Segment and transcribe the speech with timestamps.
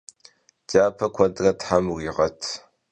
[0.67, 2.41] Dyape kuedre them vuriğet!